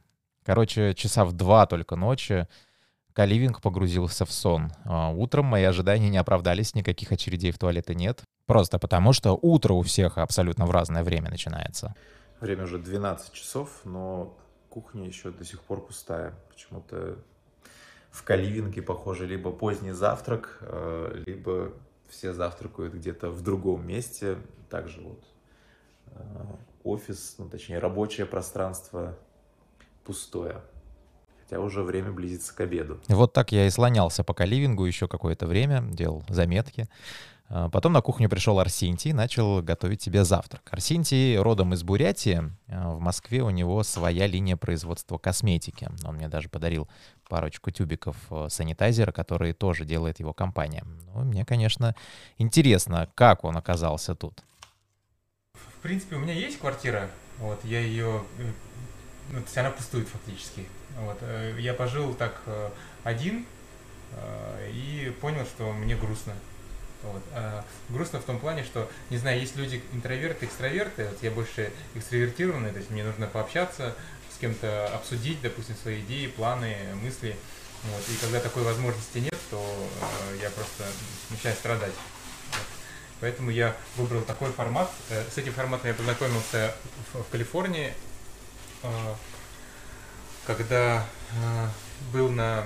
Короче, 0.43 0.93
часа 0.93 1.23
в 1.23 1.31
два 1.31 1.67
только 1.67 1.95
ночи 1.95 2.49
Каливинг 3.13 3.61
погрузился 3.61 4.25
в 4.25 4.33
сон. 4.33 4.73
А 4.83 5.09
Утром 5.11 5.45
мои 5.45 5.63
ожидания 5.63 6.09
не 6.09 6.17
оправдались, 6.17 6.75
никаких 6.75 7.13
очередей 7.13 7.51
в 7.51 7.57
туалеты 7.57 7.95
нет. 7.95 8.21
Просто 8.45 8.77
потому, 8.77 9.13
что 9.13 9.39
утро 9.41 9.75
у 9.75 9.83
всех 9.83 10.17
абсолютно 10.17 10.65
в 10.65 10.71
разное 10.71 11.05
время 11.05 11.29
начинается. 11.29 11.95
Время 12.41 12.65
уже 12.65 12.77
12 12.77 13.31
часов, 13.31 13.69
но 13.85 14.37
кухня 14.67 15.07
еще 15.07 15.31
до 15.31 15.45
сих 15.45 15.61
пор 15.61 15.85
пустая. 15.85 16.33
Почему-то 16.49 17.19
в 18.13 18.23
Каливинге, 18.23 18.83
похоже, 18.83 19.25
либо 19.25 19.51
поздний 19.51 19.91
завтрак, 19.91 20.59
э, 20.61 21.23
либо 21.25 21.73
все 22.07 22.31
завтракают 22.31 22.93
где-то 22.93 23.31
в 23.31 23.41
другом 23.41 23.87
месте. 23.87 24.37
Также 24.69 25.01
вот 25.01 25.23
э, 26.11 26.21
офис, 26.83 27.35
ну 27.39 27.49
точнее 27.49 27.79
рабочее 27.79 28.27
пространство 28.27 29.17
пустое. 30.05 30.61
Хотя 31.41 31.59
уже 31.59 31.81
время 31.81 32.11
близится 32.11 32.55
к 32.55 32.61
обеду. 32.61 33.01
Вот 33.07 33.33
так 33.33 33.51
я 33.51 33.65
и 33.65 33.69
слонялся 33.71 34.23
по 34.23 34.35
каливингу 34.35 34.85
еще 34.85 35.07
какое-то 35.07 35.47
время, 35.47 35.81
делал 35.81 36.23
заметки. 36.29 36.87
А 37.55 37.69
Потом 37.69 37.93
на 37.93 38.01
кухню 38.01 38.29
пришел 38.29 38.59
Арсентий, 38.59 39.13
начал 39.13 39.61
готовить 39.61 40.01
себе 40.01 40.23
завтрак. 40.23 40.63
Арсентий 40.71 41.37
родом 41.37 41.75
из 41.75 41.83
Бурятии. 41.83 42.41
а 42.67 42.95
В 42.95 42.99
Москве 42.99 43.43
у 43.43 43.51
него 43.51 43.83
своя 43.83 44.25
линия 44.25 44.57
производства 44.57 45.19
косметики. 45.19 45.87
Он 46.03 46.15
мне 46.15 46.27
даже 46.27 46.49
подарил 46.49 46.89
парочку 47.29 47.69
тюбиков 47.69 48.15
э, 48.31 48.47
санитайзера, 48.49 49.11
которые 49.11 49.53
тоже 49.53 49.85
делает 49.85 50.19
его 50.19 50.33
компания. 50.33 50.83
Ну, 51.13 51.25
мне, 51.25 51.45
конечно, 51.45 51.95
интересно, 52.39 53.07
как 53.13 53.43
он 53.43 53.55
оказался 53.55 54.15
тут. 54.15 54.43
В 55.53 55.83
принципе, 55.83 56.15
у 56.15 56.19
меня 56.19 56.33
есть 56.33 56.57
квартира, 56.57 57.07
вот, 57.37 57.63
я 57.65 57.81
ее, 57.81 58.23
э, 58.39 58.51
ну, 59.31 59.37
то 59.41 59.45
есть 59.45 59.57
она 59.59 59.69
пустует 59.69 60.07
фактически. 60.07 60.65
Вот, 60.97 61.19
э, 61.21 61.57
я 61.59 61.75
пожил 61.75 62.15
так 62.15 62.41
один 63.03 63.45
и 64.71 65.11
понял, 65.21 65.45
что 65.45 65.71
мне 65.71 65.95
грустно. 65.95 66.33
Вот. 67.03 67.21
а 67.33 67.65
грустно 67.89 68.19
в 68.19 68.23
том 68.23 68.39
плане, 68.39 68.63
что, 68.63 68.89
не 69.09 69.17
знаю, 69.17 69.39
есть 69.39 69.55
люди 69.57 69.83
интроверты, 69.91 70.45
экстраверты, 70.45 71.09
вот 71.09 71.21
я 71.21 71.31
больше 71.31 71.71
экстравертированный, 71.95 72.71
то 72.71 72.77
есть 72.77 72.89
мне 72.89 73.03
нужно 73.03 73.27
пообщаться, 73.27 73.93
с 74.33 74.39
кем-то 74.39 74.87
обсудить, 74.87 75.41
допустим, 75.41 75.75
свои 75.75 75.99
идеи, 76.01 76.27
планы, 76.27 76.75
мысли. 77.01 77.35
Вот. 77.83 78.01
И 78.09 78.15
когда 78.21 78.39
такой 78.39 78.63
возможности 78.63 79.17
нет, 79.17 79.37
то 79.49 79.59
э, 79.59 80.37
я 80.41 80.49
просто 80.49 80.85
начинаю 81.29 81.55
страдать. 81.57 81.93
Поэтому 83.19 83.51
я 83.51 83.75
выбрал 83.95 84.21
такой 84.21 84.51
формат. 84.51 84.89
Э, 85.09 85.23
С 85.33 85.37
этим 85.37 85.53
форматом 85.53 85.87
я 85.87 85.93
познакомился 85.93 86.75
в, 87.13 87.23
Калифорнии, 87.29 87.93
э, 88.83 89.15
когда 90.45 91.05
э, 91.31 91.67
был 92.11 92.29
на 92.29 92.65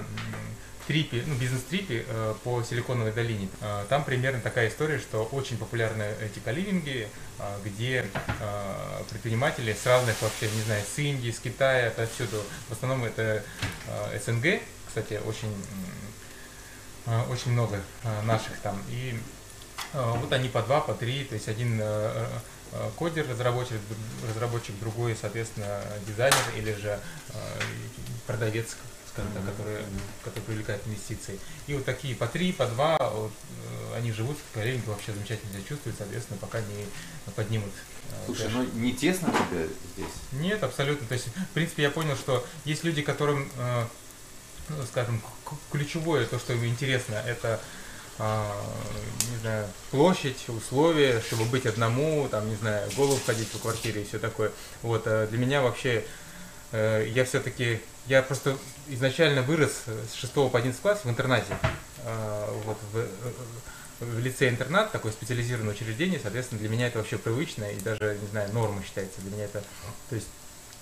трипе, 0.87 1.21
ну, 1.27 1.35
бизнес-трипе 1.35 2.05
э, 2.07 2.33
по 2.43 2.63
Силиконовой 2.63 3.11
долине. 3.11 3.49
Э, 3.61 3.85
Там 3.89 4.05
примерно 4.05 4.39
такая 4.39 4.69
история, 4.69 4.97
что 4.99 5.23
очень 5.33 5.57
популярны 5.57 6.05
эти 6.21 6.39
каливинги, 6.39 7.09
э, 7.39 7.57
где 7.65 8.07
предприниматели 9.09 9.73
с 9.73 9.85
разных 9.85 10.19
вообще, 10.21 10.49
не 10.49 10.61
знаю, 10.61 10.83
с 10.83 10.97
Индии, 10.97 11.29
с 11.29 11.39
Китая, 11.39 11.89
отовсюду. 11.89 12.41
В 12.67 12.71
основном 12.71 13.03
это 13.03 13.43
СНГ, 14.25 14.61
кстати, 14.87 15.21
очень, 15.23 15.53
очень 17.29 17.51
много 17.51 17.79
наших 18.23 18.57
там. 18.63 18.81
И 18.89 19.19
вот 19.93 20.33
они 20.33 20.49
по 20.49 20.63
два, 20.63 20.81
по 20.81 20.93
три, 20.95 21.25
то 21.25 21.35
есть 21.35 21.47
один 21.47 21.79
кодер, 22.97 23.29
разработчик, 23.29 23.77
разработчик, 24.27 24.79
другой, 24.79 25.15
соответственно, 25.19 25.79
дизайнер 26.07 26.43
или 26.57 26.73
же 26.73 26.99
продавец, 28.25 28.77
скажем 29.17 29.31
так, 29.33 29.45
который, 29.45 29.77
который 30.23 30.43
привлекает 30.43 30.81
инвестиции. 30.85 31.39
И 31.65 31.73
вот 31.73 31.85
такие 31.85 32.15
по 32.15 32.27
три, 32.27 32.51
по 32.51 32.67
два, 32.67 32.97
вот, 32.97 33.31
э, 33.91 33.97
они 33.97 34.11
живут 34.11 34.37
в 34.37 34.53
Калининге, 34.53 34.83
вообще 34.87 35.11
замечательно 35.11 35.53
себя 35.53 35.63
чувствуют, 35.67 35.97
соответственно, 35.97 36.37
пока 36.39 36.59
не 36.61 36.85
поднимут. 37.31 37.71
э, 38.11 38.25
Слушай, 38.27 38.49
ну 38.49 38.63
не 38.75 38.93
тесно 38.93 39.33
тебе 39.33 39.69
здесь? 39.95 40.13
Нет, 40.33 40.63
абсолютно. 40.63 41.07
То 41.07 41.15
есть, 41.15 41.27
в 41.27 41.53
принципе, 41.53 41.83
я 41.83 41.89
понял, 41.89 42.15
что 42.15 42.45
есть 42.63 42.83
люди, 42.83 43.01
которым, 43.01 43.49
э, 43.57 43.85
ну, 44.69 44.83
скажем, 44.83 45.21
ключевое, 45.71 46.25
то, 46.25 46.37
что 46.37 46.53
им 46.53 46.65
интересно, 46.65 47.15
это, 47.15 47.59
не 48.19 49.37
знаю, 49.41 49.67
площадь, 49.91 50.49
условия, 50.49 51.21
чтобы 51.21 51.45
быть 51.45 51.65
одному, 51.65 52.27
там, 52.29 52.49
не 52.49 52.55
знаю, 52.55 52.91
голову 52.97 53.15
входить 53.15 53.47
по 53.49 53.59
квартире 53.59 54.01
и 54.01 54.05
все 54.05 54.19
такое. 54.19 54.51
Вот, 54.81 55.03
для 55.05 55.37
меня 55.37 55.61
вообще, 55.61 56.03
я 56.71 57.23
все-таки, 57.25 57.79
я 58.07 58.21
просто 58.21 58.57
изначально 58.89 59.41
вырос 59.41 59.83
с 60.11 60.15
6 60.15 60.33
по 60.33 60.51
11 60.53 60.81
класс 60.81 61.01
в 61.03 61.09
интернате, 61.09 61.57
а, 62.03 62.49
вот, 62.65 62.77
в, 62.93 62.97
э, 62.97 63.07
в 63.99 64.19
лице-интернат, 64.19 64.91
такое 64.91 65.11
специализированное 65.11 65.73
учреждение, 65.73 66.19
соответственно, 66.21 66.59
для 66.59 66.69
меня 66.69 66.87
это 66.87 66.99
вообще 66.99 67.17
привычно 67.17 67.65
и 67.65 67.79
даже, 67.79 68.17
не 68.21 68.27
знаю, 68.27 68.53
норма 68.53 68.83
считается. 68.83 69.21
Для 69.21 69.31
меня 69.31 69.45
это, 69.45 69.63
то 70.09 70.15
есть, 70.15 70.27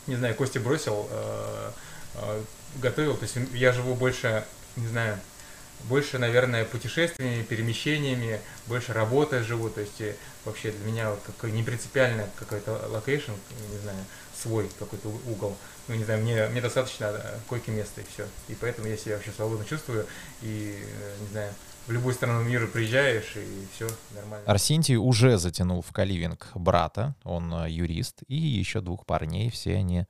не 0.07 0.15
знаю, 0.15 0.35
Костя 0.35 0.59
бросил, 0.59 1.07
э, 1.09 1.71
э, 2.15 2.41
готовил, 2.75 3.15
то 3.15 3.23
есть 3.23 3.37
я 3.53 3.71
живу 3.71 3.95
больше, 3.95 4.45
не 4.75 4.87
знаю, 4.87 5.19
больше, 5.85 6.19
наверное, 6.19 6.65
путешествиями, 6.65 7.43
перемещениями, 7.43 8.39
больше 8.67 8.93
работой 8.93 9.43
живу, 9.43 9.69
то 9.69 9.81
есть 9.81 10.01
э, 10.01 10.15
вообще 10.43 10.71
для 10.71 10.91
меня 10.91 11.09
вот 11.09 11.19
как 11.39 11.51
не 11.51 11.63
принципиально 11.63 12.29
какой-то 12.37 12.87
location, 12.89 13.31
не 13.71 13.77
знаю, 13.79 13.97
свой 14.41 14.69
какой-то 14.77 15.09
угол. 15.27 15.57
Ну, 15.87 15.95
не 15.95 16.03
знаю, 16.03 16.21
мне, 16.23 16.47
мне 16.47 16.61
достаточно 16.61 17.05
э, 17.05 17.39
койко-места 17.47 18.01
и 18.01 18.03
все. 18.05 18.25
И 18.47 18.55
поэтому 18.55 18.87
я 18.87 18.97
себя 18.97 19.15
вообще 19.15 19.31
свободно 19.31 19.65
чувствую. 19.65 20.07
И, 20.41 20.79
э, 20.81 21.15
не 21.21 21.27
знаю, 21.27 21.53
в 21.85 21.91
любую 21.91 22.15
страну 22.15 22.41
мира 22.43 22.65
приезжаешь, 22.65 23.35
и 23.35 23.67
все 23.75 23.87
нормально. 24.15 24.45
Арсентий 24.47 24.95
уже 24.95 25.37
затянул 25.37 25.83
в 25.83 25.91
coliving 25.91 26.51
брата, 26.55 27.15
он 27.23 27.53
э, 27.53 27.69
юрист, 27.69 28.23
и 28.27 28.35
еще 28.35 28.81
двух 28.81 29.05
парней, 29.05 29.51
все 29.51 29.75
они 29.75 30.05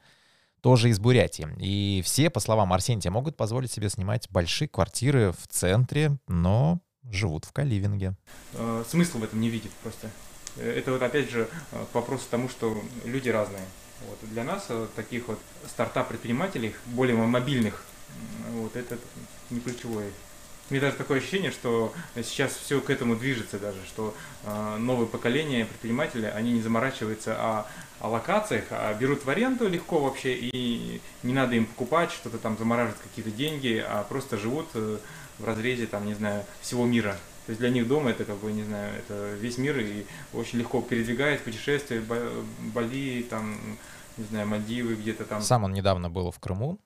тоже 0.61 0.89
из 0.89 0.99
Бурятии. 0.99 1.47
И 1.59 2.01
все, 2.05 2.29
по 2.29 2.39
словам 2.39 2.71
Арсентия, 2.71 3.11
могут 3.11 3.35
позволить 3.35 3.71
себе 3.71 3.89
снимать 3.89 4.29
большие 4.31 4.69
квартиры 4.69 5.33
в 5.33 5.47
центре, 5.47 6.17
но 6.27 6.79
живут 7.03 7.45
в 7.45 7.51
каливинге. 7.51 8.15
смысл 8.89 9.19
в 9.19 9.23
этом 9.25 9.41
не 9.41 9.49
видит 9.49 9.71
просто. 9.83 10.09
Это 10.57 10.93
вот 10.93 11.03
опять 11.03 11.29
же 11.29 11.49
к 11.91 11.93
вопросу 11.93 12.23
тому, 12.31 12.49
что 12.49 12.81
люди 13.03 13.29
разные. 13.29 13.61
Вот. 14.01 14.17
Для 14.21 14.43
нас, 14.43 14.65
э, 14.69 14.87
таких 14.95 15.27
вот 15.27 15.39
стартап-предпринимателей, 15.67 16.75
более 16.87 17.15
мобильных, 17.15 17.83
вот 18.51 18.75
это 18.75 18.97
не 19.49 19.59
ключевое. 19.59 20.09
Мне 20.69 20.79
даже 20.79 20.95
такое 20.95 21.19
ощущение, 21.19 21.51
что 21.51 21.93
сейчас 22.15 22.53
все 22.53 22.81
к 22.81 22.89
этому 22.89 23.15
движется 23.15 23.59
даже, 23.59 23.77
что 23.85 24.15
э, 24.43 24.77
новое 24.77 25.05
поколение 25.05 25.65
предпринимателей, 25.65 26.27
они 26.29 26.53
не 26.53 26.61
заморачиваются 26.61 27.35
о, 27.37 27.67
о 27.99 28.09
локациях, 28.09 28.65
а 28.71 28.91
берут 28.95 29.25
в 29.25 29.29
аренду 29.29 29.67
легко 29.67 29.99
вообще, 29.99 30.33
и 30.33 31.01
не 31.21 31.33
надо 31.33 31.55
им 31.55 31.67
покупать, 31.67 32.11
что-то 32.11 32.39
там 32.39 32.57
замораживать 32.57 32.99
какие-то 32.99 33.29
деньги, 33.29 33.83
а 33.87 34.03
просто 34.03 34.39
живут 34.39 34.67
э, 34.73 34.97
в 35.37 35.45
разрезе, 35.45 35.85
там, 35.85 36.07
не 36.07 36.15
знаю, 36.15 36.43
всего 36.61 36.85
мира. 36.85 37.15
То 37.45 37.51
есть 37.51 37.59
для 37.59 37.69
них 37.69 37.87
дома 37.87 38.09
это 38.09 38.25
как 38.25 38.37
бы, 38.37 38.51
не 38.51 38.63
знаю, 38.63 38.93
это 38.97 39.33
весь 39.35 39.57
мир 39.57 39.79
и 39.79 40.05
очень 40.33 40.59
легко 40.59 40.81
передвигает 40.81 41.41
путешествия, 41.43 42.01
Ба- 42.01 42.31
Бали, 42.73 43.23
там, 43.29 43.57
не 44.17 44.23
знаю, 44.25 44.47
Мальдивы 44.47 44.95
где-то 44.95 45.25
там. 45.25 45.41
Сам 45.41 45.63
он 45.63 45.73
недавно 45.73 46.09
был 46.09 46.31
в 46.31 46.39
Крыму, 46.39 46.79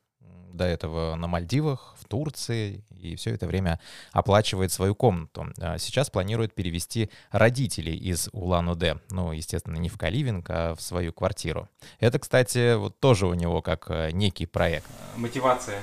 до 0.51 0.65
этого 0.65 1.15
на 1.15 1.27
Мальдивах, 1.27 1.95
в 1.99 2.05
Турции, 2.05 2.83
и 2.89 3.15
все 3.15 3.29
это 3.35 3.47
время 3.47 3.79
оплачивает 4.11 4.71
свою 4.73 4.95
комнату. 4.95 5.47
А 5.61 5.77
Сейчас 5.77 6.09
планирует 6.09 6.53
перевести 6.53 7.09
родителей 7.31 7.95
из 7.95 8.27
Улан-Удэ, 8.33 8.97
ну, 9.11 9.31
естественно, 9.31 9.77
не 9.77 9.87
в 9.87 9.97
Каливинг, 9.97 10.49
а 10.49 10.75
в 10.75 10.81
свою 10.81 11.13
квартиру. 11.13 11.69
Это, 11.99 12.19
кстати, 12.19 12.75
вот 12.75 12.99
тоже 12.99 13.27
у 13.27 13.33
него 13.33 13.61
как 13.61 13.85
э, 13.89 14.09
некий 14.11 14.45
проект. 14.47 14.87
Э, 14.89 15.17
мотивация 15.19 15.81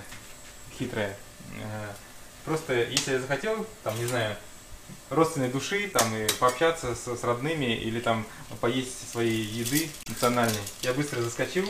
хитрая. 0.78 1.16
Э, 1.62 1.86
Просто 2.44 2.74
если 2.74 3.14
я 3.14 3.18
захотел, 3.20 3.66
там, 3.82 3.98
не 3.98 4.06
знаю, 4.06 4.36
родственной 5.10 5.48
души, 5.48 5.88
там, 5.88 6.14
и 6.16 6.26
пообщаться 6.38 6.94
с, 6.94 7.06
с 7.06 7.24
родными 7.24 7.76
или 7.76 8.00
там 8.00 8.26
поесть 8.60 9.10
своей 9.10 9.42
еды 9.42 9.88
национальной, 10.08 10.60
я 10.82 10.92
быстро 10.92 11.20
заскочил 11.20 11.66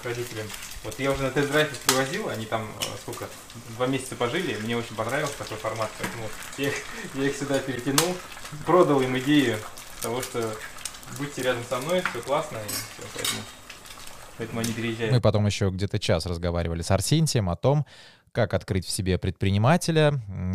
к 0.00 0.04
родителям. 0.04 0.46
Вот 0.84 0.98
я 1.00 1.10
уже 1.10 1.22
на 1.22 1.30
тест-драйв 1.30 1.72
их 1.72 1.78
привозил, 1.80 2.28
они 2.28 2.46
там 2.46 2.62
э, 2.62 2.84
сколько, 3.02 3.28
два 3.76 3.88
месяца 3.88 4.14
пожили, 4.14 4.56
мне 4.62 4.76
очень 4.76 4.94
понравился 4.94 5.36
такой 5.38 5.56
формат, 5.56 5.90
поэтому 5.98 6.28
я 6.56 6.68
их, 6.68 6.74
я 7.14 7.24
их 7.24 7.36
сюда 7.36 7.58
перетянул, 7.58 8.16
продал 8.64 9.00
им 9.00 9.18
идею 9.18 9.58
того, 10.00 10.22
что 10.22 10.54
будьте 11.18 11.42
рядом 11.42 11.64
со 11.68 11.78
мной, 11.78 12.02
все 12.02 12.22
классно, 12.22 12.58
и 12.58 12.68
все, 12.68 13.08
поэтому, 13.12 13.40
поэтому 14.38 14.60
они 14.60 14.72
переезжают. 14.72 15.12
Мы 15.12 15.20
потом 15.20 15.46
еще 15.46 15.68
где-то 15.70 15.98
час 15.98 16.26
разговаривали 16.26 16.82
с 16.82 16.90
Арсентием 16.92 17.50
о 17.50 17.56
том, 17.56 17.84
как 18.38 18.54
открыть 18.54 18.86
в 18.86 18.90
себе 18.90 19.18
предпринимателя, 19.18 20.12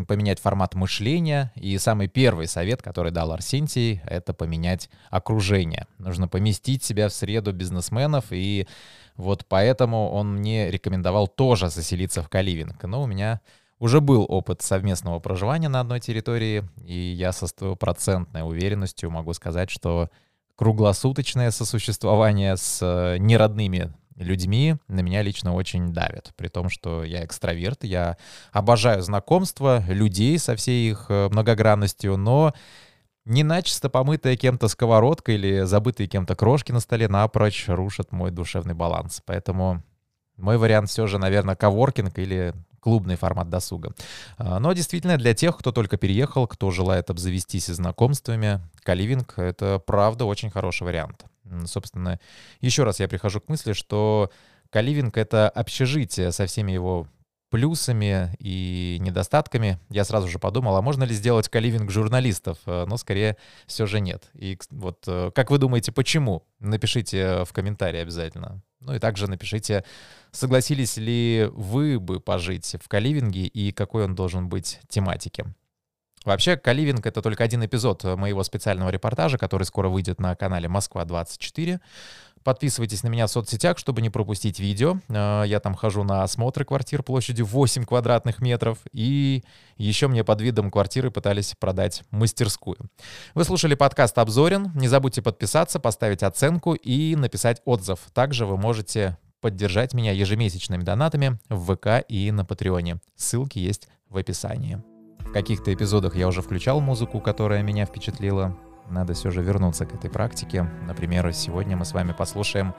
поменять 0.07 0.39
формат 0.39 0.73
мышления. 0.73 1.51
И 1.55 1.77
самый 1.77 2.07
первый 2.07 2.47
совет, 2.47 2.81
который 2.81 3.11
дал 3.11 3.33
Арсентий, 3.33 4.01
это 4.05 4.33
поменять 4.33 4.89
окружение. 5.09 5.85
Нужно 5.97 6.29
поместить 6.29 6.81
себя 6.81 7.09
в 7.09 7.13
среду 7.13 7.51
бизнесменов, 7.51 8.27
и 8.29 8.69
вот 9.17 9.45
поэтому 9.49 10.11
он 10.11 10.35
мне 10.37 10.71
рекомендовал 10.71 11.27
тоже 11.27 11.69
заселиться 11.69 12.23
в 12.23 12.29
Каливинг. 12.29 12.81
Но 12.83 13.03
у 13.03 13.05
меня 13.05 13.41
уже 13.79 13.99
был 13.99 14.25
опыт 14.29 14.61
совместного 14.61 15.19
проживания 15.19 15.67
на 15.67 15.81
одной 15.81 15.99
территории, 15.99 16.63
и 16.85 16.93
я 16.93 17.33
со 17.33 17.47
стопроцентной 17.47 18.47
уверенностью 18.47 19.11
могу 19.11 19.33
сказать, 19.33 19.69
что 19.69 20.09
круглосуточное 20.55 21.51
сосуществование 21.51 22.55
с 22.55 22.79
э, 22.81 23.17
неродными 23.17 23.91
людьми 24.15 24.75
на 24.87 25.01
меня 25.01 25.21
лично 25.21 25.53
очень 25.53 25.93
давит. 25.93 26.31
При 26.35 26.47
том, 26.47 26.69
что 26.69 27.03
я 27.03 27.25
экстраверт, 27.25 27.83
я 27.83 28.17
обожаю 28.51 29.01
знакомства, 29.01 29.83
людей 29.87 30.37
со 30.39 30.55
всей 30.55 30.91
их 30.91 31.05
э, 31.09 31.29
многогранностью, 31.29 32.17
но 32.17 32.53
не 33.25 33.43
начисто 33.43 33.89
помытая 33.89 34.35
кем-то 34.35 34.67
сковородка 34.67 35.31
или 35.31 35.61
забытые 35.61 36.07
кем-то 36.07 36.35
крошки 36.35 36.71
на 36.71 36.79
столе 36.79 37.07
напрочь 37.07 37.65
рушат 37.67 38.11
мой 38.11 38.31
душевный 38.31 38.73
баланс. 38.73 39.21
Поэтому 39.25 39.81
мой 40.37 40.57
вариант 40.57 40.89
все 40.89 41.07
же, 41.07 41.19
наверное, 41.19 41.55
коворкинг 41.55 42.17
или 42.19 42.53
клубный 42.79 43.15
формат 43.15 43.49
досуга. 43.49 43.93
А, 44.37 44.59
Но 44.59 44.73
действительно, 44.73 45.17
для 45.17 45.33
тех, 45.33 45.57
кто 45.57 45.71
только 45.71 45.97
переехал, 45.97 46.47
кто 46.47 46.69
желает 46.69 47.09
обзавестись 47.09 47.67
знакомствами, 47.67 48.59
каливинг— 48.83 49.35
это 49.37 49.79
правда 49.79 50.25
очень 50.25 50.49
хороший 50.49 50.83
вариант. 50.83 51.25
Собственно, 51.65 52.19
еще 52.61 52.83
раз 52.83 52.99
я 52.99 53.07
прихожу 53.07 53.41
к 53.41 53.49
мысли, 53.49 53.73
что 53.73 54.31
каливинг— 54.69 55.17
это 55.19 55.49
общежитие 55.49 56.31
со 56.31 56.45
всеми 56.45 56.71
его 56.71 57.07
плюсами 57.53 58.35
и 58.39 58.97
недостатками. 58.99 59.79
Я 59.91 60.05
сразу 60.05 60.27
же 60.27 60.39
подумал, 60.39 60.75
а 60.75 60.81
можно 60.81 61.03
ли 61.03 61.13
сделать 61.13 61.49
каливинг 61.49 61.91
журналистов? 61.91 62.57
Э, 62.65 62.85
Но 62.87 62.97
скорее 62.97 63.37
все 63.67 63.85
же 63.85 63.99
нет. 63.99 64.31
И 64.33 64.57
вот 64.71 65.03
э, 65.05 65.29
как 65.35 65.51
вы 65.51 65.59
думаете, 65.59 65.91
почему? 65.91 66.47
Напишите 66.59 67.43
в 67.45 67.53
комментарии 67.53 67.99
обязательно. 67.99 68.63
Ну 68.79 68.95
и 68.95 68.99
также 68.99 69.27
напишите, 69.27 69.85
согласились 70.31 70.97
ли 70.97 71.47
вы 71.53 71.99
бы 71.99 72.19
пожить 72.19 72.75
в 72.81 72.87
каливинге 72.87 73.45
и 73.45 73.71
какой 73.71 74.05
он 74.05 74.15
должен 74.15 74.49
быть 74.49 74.79
тематики. 74.89 75.45
Вообще, 76.23 76.57
Каливинг— 76.57 77.05
это 77.07 77.21
только 77.21 77.43
один 77.43 77.65
эпизод 77.65 78.03
моего 78.03 78.43
специального 78.43 78.89
репортажа, 78.89 79.37
который 79.37 79.63
скоро 79.63 79.89
выйдет 79.89 80.19
на 80.19 80.35
канале 80.35 80.67
«Москва-24». 80.69 81.79
Подписывайтесь 82.43 83.03
на 83.03 83.07
меня 83.07 83.27
в 83.27 83.31
соцсетях, 83.31 83.77
чтобы 83.77 84.01
не 84.01 84.09
пропустить 84.09 84.59
видео. 84.59 84.97
Э, 85.07 85.43
Я 85.45 85.59
там 85.59 85.75
хожу 85.75 86.03
на 86.03 86.23
осмотры 86.23 86.65
квартир 86.65 87.01
площадью 87.01 87.45
8 87.45 87.85
квадратных 87.85 88.41
метров. 88.41 88.79
И 88.91 89.43
еще 89.77 90.07
мне 90.07 90.23
под 90.23 90.41
видом 90.41 90.69
квартиры 90.69 91.09
пытались 91.09 91.55
продать 91.57 92.03
мастерскую. 92.11 92.77
Вы 93.33 93.45
слушали 93.45 93.75
подкаст 93.75 94.17
«Обзорен». 94.17 94.71
Не 94.75 94.87
забудьте 94.87 95.21
подписаться, 95.21 95.79
поставить 95.79 96.23
оценку 96.23 96.73
и 96.73 97.15
написать 97.15 97.61
отзыв. 97.65 97.99
Также 98.13 98.45
вы 98.45 98.57
можете 98.57 99.17
поддержать 99.39 99.93
меня 99.93 100.11
ежемесячными 100.11 100.83
донатами 100.83 101.39
в 101.49 101.75
ВК 101.75 102.05
и 102.07 102.31
на 102.31 102.45
Патреоне. 102.45 102.97
Ссылки 103.15 103.59
есть 103.59 103.87
в 104.09 104.17
описании. 104.17 104.92
Каких-то 105.33 105.73
эпизодах 105.73 106.15
я 106.15 106.27
уже 106.27 106.43
включал 106.43 106.79
музыку, 106.79 107.19
которая 107.19 107.63
меня 107.63 107.85
впечатлила. 107.85 108.55
Надо 108.87 109.13
все 109.13 109.31
же 109.31 109.41
вернуться 109.41 109.87
к 109.87 109.95
этой 109.95 110.09
практике. 110.11 110.69
Например, 110.85 111.33
сегодня 111.33 111.75
мы 111.75 111.85
с 111.85 111.93
вами 111.93 112.13
послушаем 112.15 112.75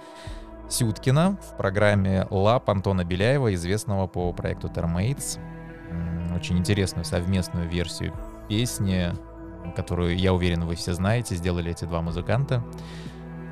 Сюткина 0.68 1.36
в 1.42 1.56
программе 1.56 2.28
«Лап» 2.30 2.70
Антона 2.70 3.04
Беляева, 3.04 3.52
известного 3.54 4.06
по 4.06 4.32
проекту. 4.32 4.70
М, 4.76 6.36
Очень 6.36 6.58
интересную 6.58 7.04
совместную 7.04 7.68
версию 7.68 8.14
песни, 8.48 9.12
которую, 9.74 10.16
я 10.16 10.32
уверен, 10.32 10.64
вы 10.64 10.76
все 10.76 10.94
знаете, 10.94 11.34
сделали 11.34 11.72
эти 11.72 11.84
два 11.84 12.02
музыканта. 12.02 12.62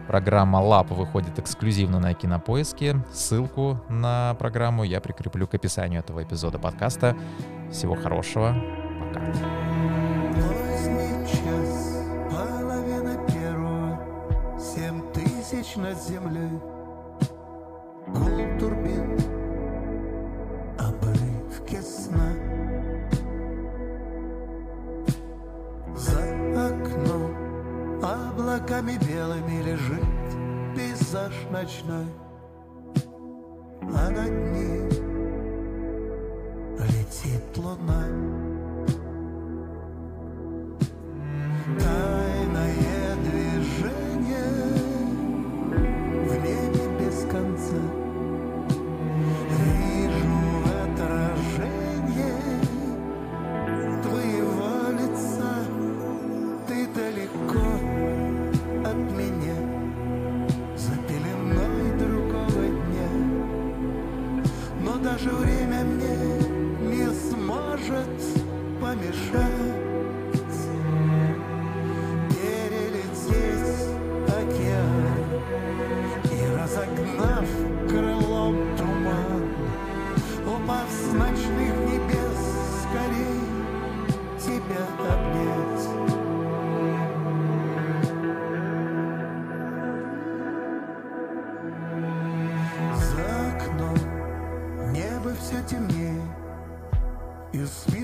Программа 0.07 0.59
«Лап» 0.59 0.91
выходит 0.91 1.39
эксклюзивно 1.39 1.99
на 1.99 2.15
Кинопоиске. 2.15 3.05
Ссылку 3.13 3.81
на 3.89 4.35
программу 4.39 4.85
я 4.85 5.01
прикреплю 5.01 5.49
к 5.49 5.55
описанию 5.55 6.01
этого 6.01 6.23
эпизода 6.23 6.59
подкаста. 6.59 7.17
Всего 7.71 7.95
хорошего. 7.97 8.82
Тысяч 15.53 15.77
над 15.77 16.03
землей. 16.03 16.59
Гул 18.07 18.41
обрывки 20.79 21.81
сна. 21.83 22.33
За 25.95 26.23
окном 26.69 27.35
облаками 28.03 28.99
белыми 29.07 29.63
лежит 29.63 30.05
пейзаж 30.75 31.35
ночной, 31.51 32.07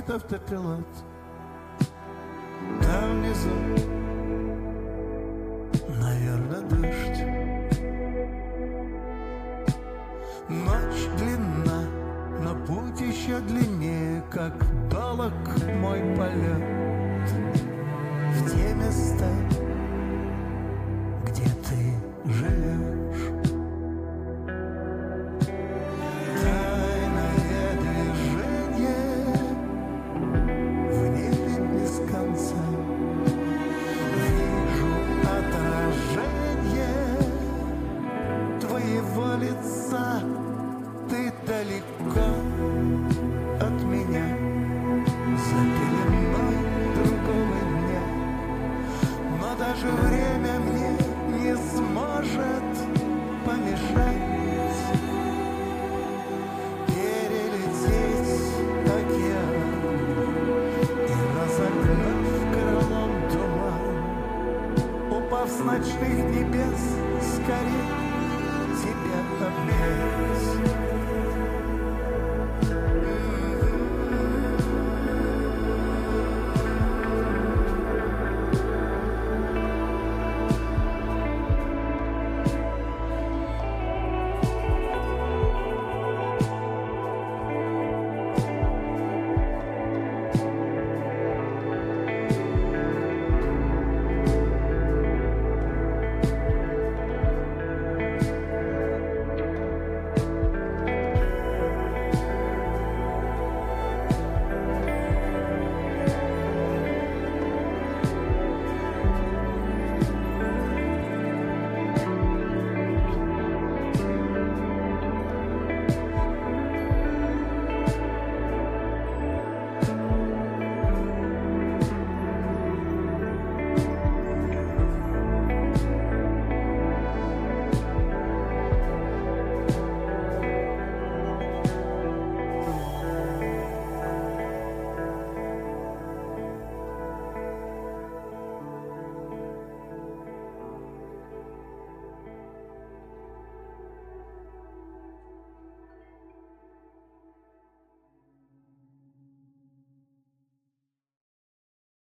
и 0.08 0.10
спит 0.10 0.10
автопилот. 0.10 0.86
Там 2.82 3.22